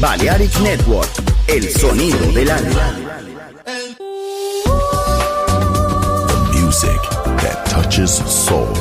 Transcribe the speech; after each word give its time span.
Balearic 0.00 0.60
Network, 0.60 1.08
el 1.48 1.68
sonido 1.70 2.30
del 2.32 2.50
alma. 2.50 2.92
The 6.26 6.60
music 6.60 7.00
that 7.40 7.64
touches 7.66 8.10
soul. 8.10 8.74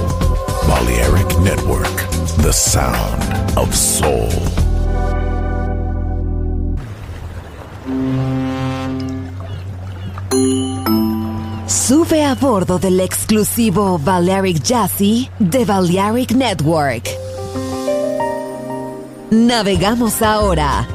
Balearic 0.67 1.39
Network, 1.39 1.95
the 2.43 2.51
sound 2.51 3.57
of 3.57 3.73
soul. 3.73 4.29
Sube 11.65 12.25
a 12.25 12.35
bordo 12.35 12.77
del 12.77 12.99
exclusivo 12.99 13.97
Balearic 13.99 14.61
Jazzy 14.61 15.29
de 15.39 15.63
Balearic 15.63 16.31
Network. 16.31 17.07
Navegamos 19.31 20.21
ahora. 20.21 20.94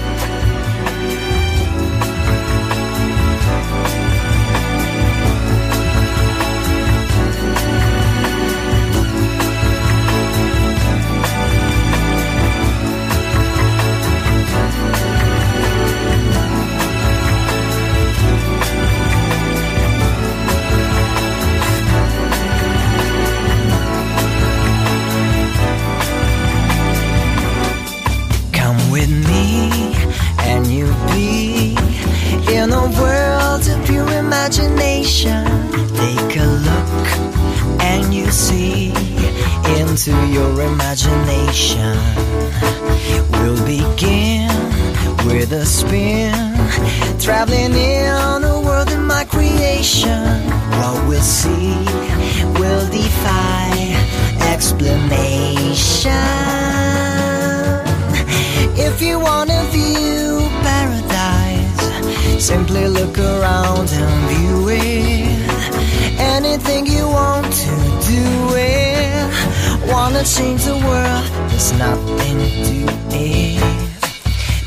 Change 70.37 70.63
the 70.63 70.77
world, 70.87 71.25
there's 71.49 71.73
nothing 71.73 72.39
to 72.67 72.77
it. 73.11 73.59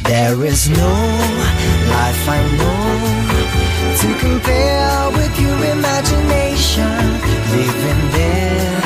There 0.03 0.45
is 0.45 0.69
no 0.69 0.93
life 1.95 2.23
I 2.37 2.41
know 2.59 2.85
to 4.01 4.09
compare 4.27 5.11
with 5.19 5.35
your 5.41 5.59
imagination. 5.77 6.97
Living 7.57 8.03
there, 8.19 8.77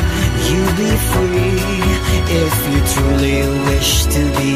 you'll 0.46 0.76
be 0.86 0.92
free 1.10 1.78
if 2.42 2.54
you 2.70 2.78
truly 2.94 3.40
wish 3.70 4.04
to 4.14 4.22
be. 4.38 4.54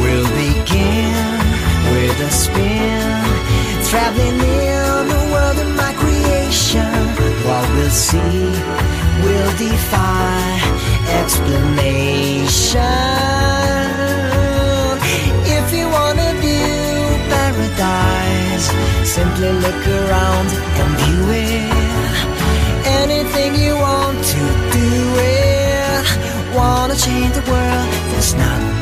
We'll 0.00 0.30
begin 0.44 1.38
with 1.94 2.28
a 2.28 2.32
spin, 2.42 3.22
traveling 3.90 4.40
in 4.40 5.08
the 5.14 5.22
world 5.32 5.58
of 5.64 5.70
my 5.76 5.92
creation. 6.02 6.90
What 7.46 7.68
we'll 7.74 7.90
see 7.90 9.01
will 9.42 9.56
defy 9.58 10.60
explanation. 11.20 12.80
If 15.56 15.66
you 15.76 15.86
wanna 15.88 16.28
view 16.44 17.02
paradise, 17.32 18.66
simply 19.16 19.50
look 19.64 19.82
around 20.00 20.48
and 20.80 20.90
view 21.00 21.24
it. 21.46 21.72
Anything 23.02 23.50
you 23.64 23.74
want 23.76 24.18
to 24.34 24.42
do 24.78 24.90
it. 25.34 26.04
Wanna 26.54 26.96
change 26.96 27.34
the 27.34 27.44
world, 27.50 27.88
there's 28.10 28.34
nothing 28.34 28.81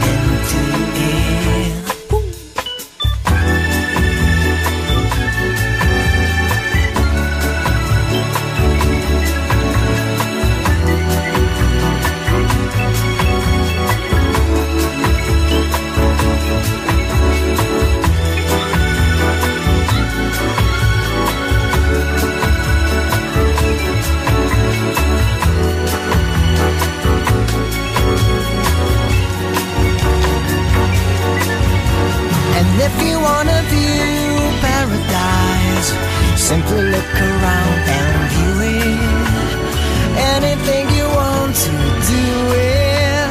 Simply 36.51 36.83
look 36.83 37.15
around 37.15 37.83
and 37.99 38.31
view 38.33 38.55
it. 38.75 38.99
Anything 40.35 40.85
you 40.99 41.07
want 41.07 41.55
to 41.55 41.71
do 42.11 42.27
it. 42.59 43.29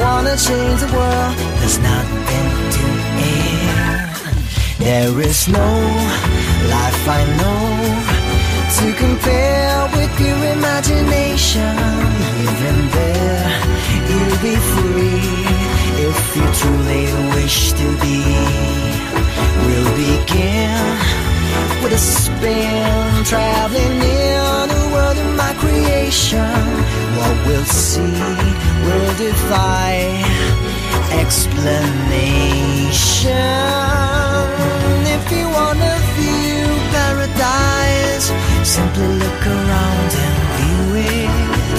Wanna 0.00 0.36
change 0.36 0.78
the 0.84 0.90
world, 0.94 1.34
there's 1.58 1.78
nothing 1.80 2.48
to 2.76 2.86
it. 3.34 3.58
There 4.78 5.20
is 5.22 5.48
no 5.48 5.70
life 6.76 7.02
I 7.18 7.22
know 7.40 7.66
to 8.76 8.86
compare 9.04 9.88
with 9.96 10.14
your 10.20 10.40
imagination. 10.56 11.74
Even 12.46 12.76
there, 12.96 13.50
you'll 14.08 14.40
be 14.48 14.56
free 14.72 15.26
if 16.06 16.36
you 16.36 16.46
truly 16.60 17.04
wish 17.34 17.72
to 17.72 17.86
be. 18.02 18.91
We'll 19.66 19.92
begin 19.96 20.98
with 21.82 21.92
a 21.92 21.98
spin, 21.98 23.24
traveling 23.24 24.00
in 24.00 24.68
the 24.68 24.84
world 24.92 25.18
of 25.18 25.30
my 25.36 25.52
creation. 25.62 26.54
What 27.16 27.36
we'll 27.46 27.64
see 27.64 28.20
will 28.84 29.12
defy 29.16 29.92
explanation. 31.20 32.72
If 35.16 35.24
you 35.30 35.46
wanna 35.58 35.92
view 36.16 36.64
paradise, 36.96 38.26
simply 38.64 39.08
look 39.22 39.42
around 39.46 40.10
and 40.26 40.36
view 40.58 40.84
it. 41.18 41.78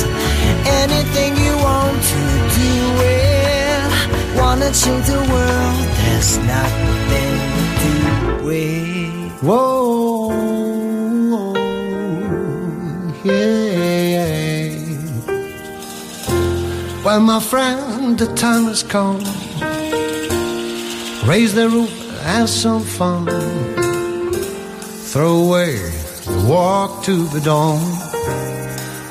Anything 0.82 1.32
you 1.46 1.54
want 1.58 1.98
to 2.14 2.24
do 2.62 2.74
it. 3.20 3.92
Wanna 4.40 4.70
change 4.72 5.06
the 5.08 5.22
world, 5.34 5.88
there's 6.00 6.38
nothing. 6.54 7.43
Whoa, 9.44 10.32
yeah. 13.26 14.78
Well, 17.04 17.20
my 17.20 17.42
friend, 17.42 18.18
the 18.18 18.34
time 18.36 18.64
has 18.72 18.84
come. 18.84 19.20
Raise 21.28 21.54
the 21.54 21.68
roof, 21.68 21.92
have 22.22 22.48
some 22.48 22.84
fun. 22.84 23.26
Throw 25.12 25.48
away 25.48 25.76
the 26.24 26.46
walk 26.48 27.04
to 27.04 27.28
the 27.28 27.42
dawn. 27.42 27.82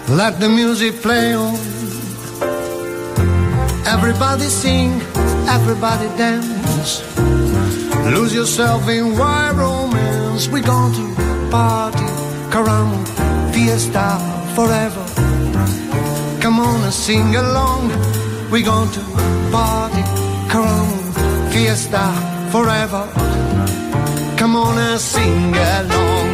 Let 0.09 0.41
the 0.41 0.49
music 0.49 1.03
play 1.03 1.35
on. 1.35 1.57
Everybody 3.87 4.45
sing, 4.45 4.93
everybody 5.47 6.09
dance. 6.17 7.03
Lose 8.15 8.35
yourself 8.35 8.89
in 8.89 9.17
wild 9.19 9.59
We're 10.33 10.63
going 10.63 10.95
to 10.95 11.15
party, 11.51 12.07
caramba, 12.51 13.53
fiesta 13.53 14.19
forever. 14.55 15.05
Come 16.41 16.59
on 16.59 16.83
and 16.85 16.93
sing 16.93 17.37
along. 17.37 17.89
We're 18.51 18.65
going 18.65 18.91
to 18.93 19.01
party, 19.53 20.03
caramba, 20.49 21.53
fiesta 21.53 22.05
forever. 22.51 23.05
Come 24.39 24.57
on 24.57 24.79
and 24.79 24.99
sing 24.99 25.55
along. 25.55 26.29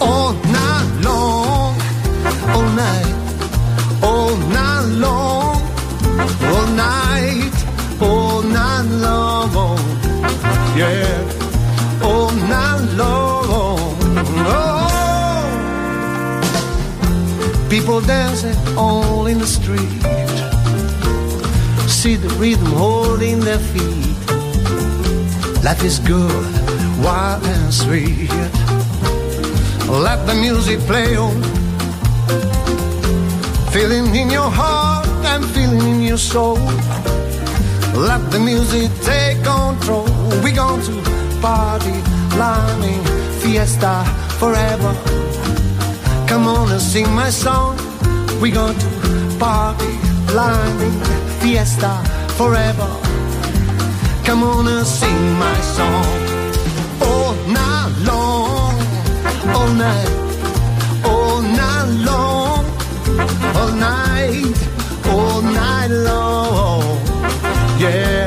All 0.00 0.32
night 0.32 0.90
long, 1.04 1.74
all 2.54 2.68
night, 2.84 3.14
all 4.02 4.36
night 4.48 4.86
long, 5.04 5.56
all 6.52 6.66
night, 6.74 7.54
all 8.00 8.42
night 8.42 8.86
long 9.02 9.40
yeah, 10.76 11.19
people 17.90 18.06
dancing 18.06 18.78
all 18.78 19.26
in 19.26 19.38
the 19.38 19.46
street. 19.46 20.02
See 21.88 22.14
the 22.14 22.28
rhythm 22.38 22.66
holding 22.66 23.40
their 23.40 23.58
feet. 23.58 24.16
Life 25.64 25.82
is 25.82 25.98
good, 25.98 26.44
wild 27.02 27.42
and 27.42 27.74
sweet. 27.74 28.30
Let 29.88 30.24
the 30.28 30.34
music 30.34 30.78
play 30.86 31.16
on. 31.16 31.42
Feeling 33.72 34.14
in 34.14 34.30
your 34.30 34.50
heart 34.60 35.08
and 35.32 35.44
feeling 35.46 35.82
in 35.94 36.00
your 36.02 36.18
soul. 36.32 36.60
Let 38.08 38.22
the 38.30 38.38
music 38.38 38.88
take 39.02 39.42
control. 39.42 40.06
We're 40.44 40.54
going 40.54 40.82
to 40.88 40.94
party, 41.42 41.96
lining, 42.38 43.02
fiesta 43.40 44.04
forever. 44.38 44.92
Come 46.28 46.46
on 46.46 46.70
and 46.70 46.80
sing 46.80 47.10
my 47.12 47.30
song. 47.30 47.79
We 48.40 48.50
going 48.50 48.78
to 48.78 49.36
party, 49.38 49.92
lining, 50.32 50.98
fiesta 51.40 51.92
forever. 52.38 52.88
Come 54.24 54.42
on 54.44 54.66
and 54.66 54.86
sing 54.86 55.32
my 55.38 55.60
song. 55.76 56.06
All 57.02 57.34
night 57.52 57.92
long, 58.10 58.74
all 59.54 59.72
night, 59.74 60.10
all 61.04 61.42
night 61.42 61.88
long, 62.08 62.64
all 63.58 63.72
night, 63.72 64.56
all 65.06 65.42
night 65.42 65.88
long. 65.88 66.98
Yeah, 67.78 68.19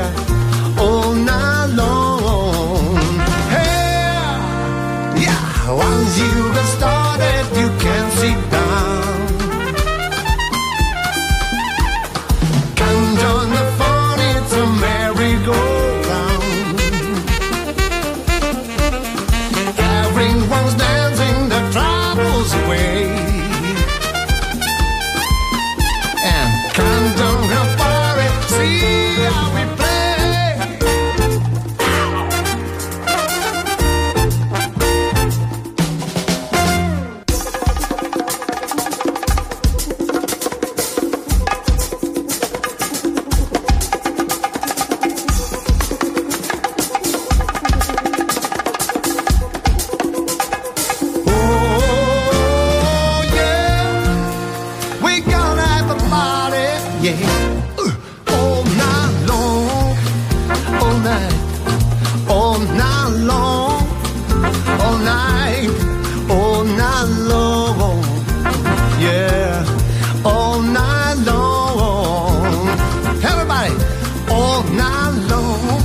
night 74.72 75.14
long, 75.30 75.82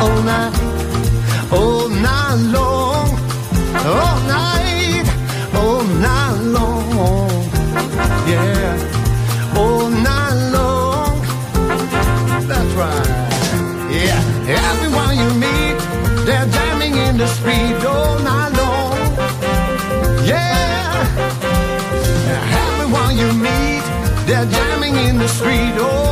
all 0.00 0.22
night, 0.22 0.54
all 1.52 1.88
night 1.88 2.36
long, 2.56 3.08
all 3.92 4.18
night, 4.26 5.06
all 5.54 5.82
night 5.84 6.38
long, 6.56 7.30
yeah, 8.28 9.54
oh, 9.54 9.60
all 9.60 9.90
night 9.90 10.36
long. 10.52 11.20
That's 12.46 12.72
right, 12.74 13.08
yeah. 13.90 14.20
Everyone 14.48 15.14
you 15.22 15.30
meet, 15.44 15.76
they're 16.26 16.46
jamming 16.46 16.94
in 16.96 17.16
the 17.16 17.26
street. 17.26 17.76
Oh, 17.82 17.88
all 17.88 18.18
night 18.20 18.52
long, 18.60 18.98
yeah. 20.26 21.04
Everyone 22.66 23.16
you 23.16 23.32
meet, 23.46 23.84
they're 24.26 24.46
jamming 24.46 24.96
in 24.96 25.18
the 25.18 25.28
street. 25.28 25.74
All 25.78 26.09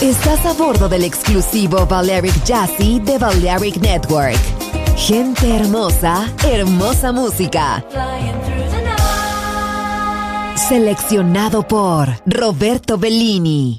Estás 0.00 0.46
a 0.46 0.52
bordo 0.54 0.88
del 0.88 1.04
exclusivo 1.04 1.84
Balearic 1.86 2.42
Jazzy 2.44 2.98
de 3.00 3.18
Balearic 3.18 3.76
Network. 3.76 4.38
Gente 4.96 5.54
hermosa, 5.54 6.26
hermosa 6.44 7.12
música. 7.12 7.84
Seleccionado 10.68 11.66
por 11.66 12.10
Roberto 12.26 12.98
Bellini. 12.98 13.78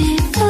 see 0.00 0.49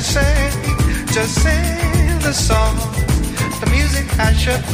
That 0.00 0.48
I 4.20 4.32
should 4.32 4.64